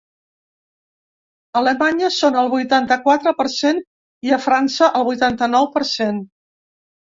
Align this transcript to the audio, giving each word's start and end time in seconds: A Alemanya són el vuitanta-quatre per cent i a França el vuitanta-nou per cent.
A 1.55 1.61
Alemanya 1.61 2.09
són 2.15 2.39
el 2.45 2.49
vuitanta-quatre 2.55 3.35
per 3.43 3.47
cent 3.59 3.85
i 4.31 4.35
a 4.41 4.43
França 4.49 4.91
el 5.03 5.09
vuitanta-nou 5.13 5.73
per 5.79 5.89
cent. 5.95 6.23